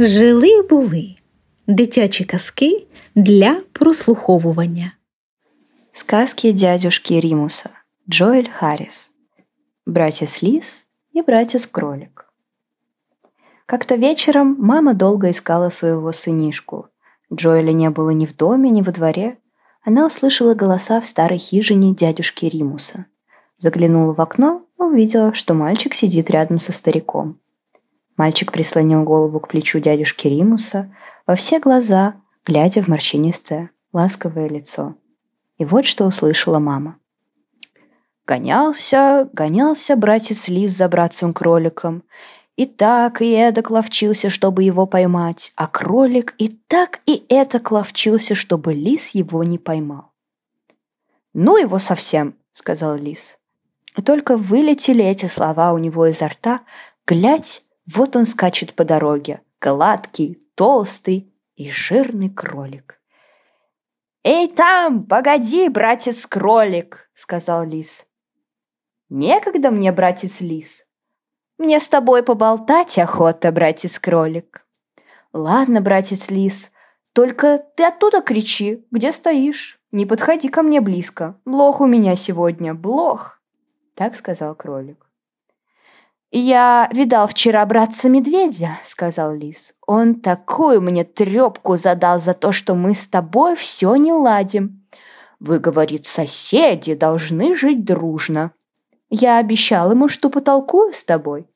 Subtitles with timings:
[0.00, 1.14] Жили були
[1.66, 4.92] дитячі казки для прослуховування.
[5.92, 7.70] Сказки дядюшки Римуса.
[8.08, 9.10] Джоэль Харрис.
[9.86, 12.32] Братец Лис и братец Кролик.
[13.66, 16.86] Как-то вечером мама долго искала своего сынишку.
[17.32, 19.38] Джоэля не было ни в доме, ни во дворе.
[19.82, 23.06] Она услышала голоса в старой хижине дядюшки Римуса.
[23.56, 27.40] Заглянула в окно и увидела, что мальчик сидит рядом со стариком.
[28.18, 30.92] Мальчик прислонил голову к плечу дядюшки Римуса
[31.24, 34.96] во все глаза, глядя в морщинистое, ласковое лицо.
[35.56, 36.98] И вот что услышала мама.
[38.26, 42.02] Гонялся, гонялся братец Лис за братцем-кроликом.
[42.56, 48.34] И так, и эдак ловчился, чтобы его поймать, а кролик и так, и это ловчился,
[48.34, 50.10] чтобы лис его не поймал.
[51.34, 53.38] «Ну его совсем»,— сказал лис.
[53.96, 56.62] И только вылетели эти слова у него изо рта,
[57.06, 57.62] глядь,
[57.94, 63.00] вот он скачет по дороге, гладкий, толстый и жирный кролик.
[64.24, 68.04] «Эй там, погоди, братец-кролик!»— сказал лис.
[69.08, 70.84] «Некогда мне, братец-лис.
[71.56, 74.66] Мне с тобой поболтать охота, братец-кролик».
[75.32, 76.72] «Ладно, братец-лис,
[77.12, 79.80] только ты оттуда кричи, где стоишь.
[79.92, 81.40] Не подходи ко мне близко.
[81.44, 83.40] Блох у меня сегодня, блох!»
[83.94, 85.07] Так сказал кролик.
[86.30, 89.72] «Я видал вчера братца-медведя»,— сказал лис.
[89.86, 94.86] «Он такую мне трепку задал за то, что мы с тобой все не ладим.
[95.40, 98.52] Вы, говорит, соседи должны жить дружно.
[99.08, 101.46] Я обещал ему, что потолкую с тобой».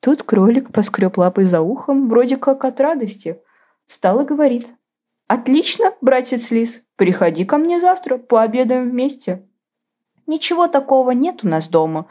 [0.00, 3.38] Тут кролик поскреб лапой за ухом, вроде как от радости.
[3.86, 4.68] Встал и говорит.
[5.26, 9.46] «Отлично, братец лис, приходи ко мне завтра, пообедаем вместе».
[10.26, 12.06] «Ничего такого нет у нас дома.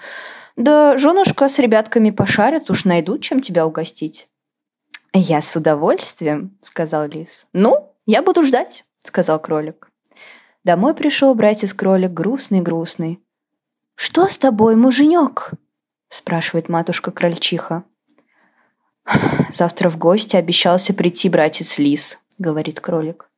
[0.57, 4.27] Да женушка с ребятками пошарят, уж найдут, чем тебя угостить.
[5.13, 7.45] Я с удовольствием, сказал лис.
[7.53, 9.91] Ну, я буду ждать, сказал кролик.
[10.63, 13.21] Домой пришел братец-кролик грустный-грустный.
[13.95, 15.51] «Что с тобой, муженек?»–
[16.09, 17.83] спрашивает матушка-крольчиха.
[19.53, 23.29] «Завтра в гости обещался прийти братец-лис»,– говорит кролик.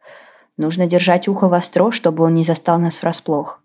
[0.58, 3.62] «Нужно держать ухо востро, чтобы он не застал нас врасплох».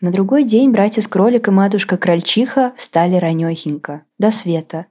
[0.00, 4.86] На другой день братец-кролик и матушка-крольчиха встали ранехенько, до света,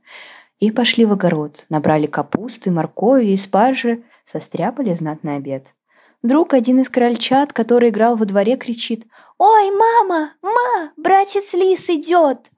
[0.59, 5.73] и пошли в огород, набрали капусты, моркови и спаржи, состряпали знатный обед.
[6.21, 9.05] Вдруг один из крольчат, который играл во дворе, кричит
[9.39, 10.33] «Ой, мама!
[10.43, 10.91] Ма!
[10.95, 12.51] Братец Лис идет!»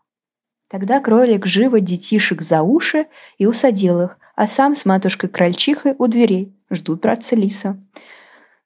[0.67, 3.07] Тогда кролик живо детишек за уши
[3.37, 7.77] и усадил их, а сам с матушкой-крольчихой у дверей ждут братца Лиса.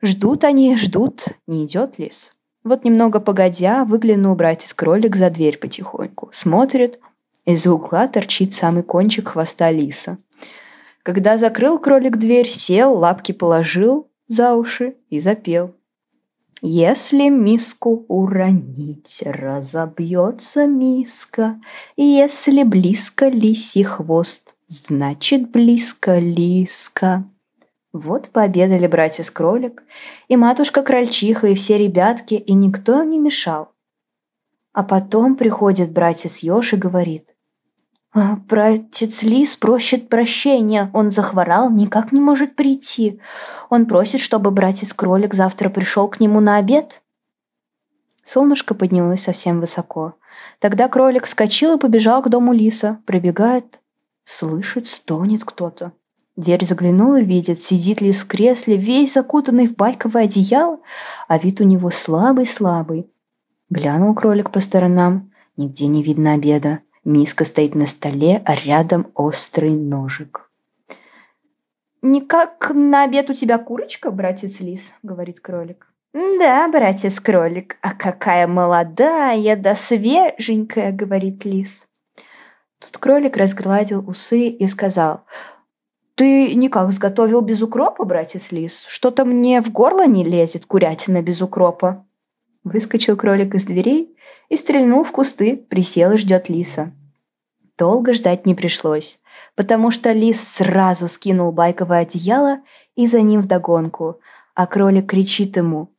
[0.01, 2.34] Ждут они, ждут, не идет лис.
[2.65, 6.29] Вот немного погодя, выглянул братец-кролик за дверь потихоньку.
[6.33, 6.99] Смотрит,
[7.45, 10.17] из угла торчит самый кончик хвоста лиса.
[11.03, 15.75] Когда закрыл кролик дверь, сел, лапки положил за уши и запел.
[16.63, 21.61] Если миску уронить, разобьется миска.
[21.95, 27.25] Если близко лисий хвост, значит близко лиска.
[27.97, 29.81] Вот пообедали братец-кролик,
[30.27, 33.71] и матушка-крольчиха, и все ребятки, и никто не мешал.
[34.73, 37.33] А потом приходит братец Ёж и говорит.
[38.13, 43.21] «А, «Братец Лис просит прощения, он захворал, никак не может прийти.
[43.69, 47.01] Он просит, чтобы братец-кролик завтра пришел к нему на обед».
[48.25, 50.15] Солнышко поднялось совсем высоко.
[50.59, 52.99] Тогда кролик вскочил и побежал к дому лиса.
[53.05, 53.79] Пробегает,
[54.25, 55.93] слышит, стонет кто-то.
[56.35, 60.79] Дверь заглянула, видит, сидит лис в кресле, весь закутанный в байковое одеяло,
[61.29, 63.09] а вид у него слабый-слабый.
[63.69, 66.79] Глянул кролик по сторонам, нигде не видно обеда.
[67.05, 70.49] Миска стоит на столе, а рядом острый ножик.
[72.01, 75.91] «Никак на обед у тебя курочка, братец лис?»— говорит кролик.
[76.13, 81.87] «Да, братец кролик, а какая молодая да свеженькая!»— говорит лис.
[82.79, 85.25] Тут кролик разгладил усы и сказал—
[86.15, 88.85] «Ты никак сготовил без укропа, братец Лис?
[88.87, 92.05] Что-то мне в горло не лезет курятина без укропа».
[92.63, 94.15] Выскочил кролик из дверей
[94.47, 96.93] и стрельнул в кусты, присел и ждет лиса.
[97.77, 99.19] Долго ждать не пришлось,
[99.55, 102.61] потому что лис сразу скинул байковое одеяло
[102.95, 104.21] и за ним вдогонку,
[104.55, 105.89] а кролик кричит ему.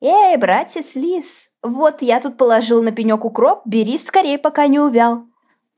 [0.00, 5.24] «Эй, братец лис, вот я тут положил на пенек укроп, бери скорее, пока не увял».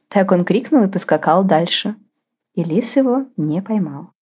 [0.08, 1.96] Так он крикнул и поскакал дальше
[2.56, 4.15] и лис его не поймал.